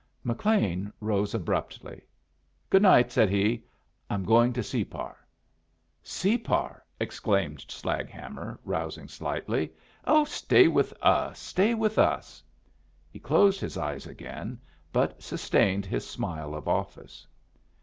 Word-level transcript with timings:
McLean 0.23 0.91
rose 0.99 1.35
abruptly. 1.35 2.01
"Good 2.71 2.81
night," 2.81 3.11
said 3.11 3.29
he. 3.29 3.63
"I'm 4.09 4.23
going 4.25 4.51
to 4.53 4.63
Separ." 4.63 5.15
"Separ!" 6.01 6.83
exclaimed 6.99 7.63
Slaghammer, 7.69 8.57
rousing 8.65 9.07
slightly. 9.07 9.71
"Oh, 10.05 10.25
stay 10.25 10.67
with 10.67 10.91
us, 11.03 11.37
stay 11.37 11.75
with 11.75 11.99
us." 11.99 12.41
He 13.11 13.19
closed 13.19 13.59
his 13.61 13.77
eyes 13.77 14.07
again, 14.07 14.59
but 14.91 15.21
sustained 15.21 15.85
his 15.85 16.09
smile 16.09 16.55
of 16.55 16.67
office. 16.67 17.27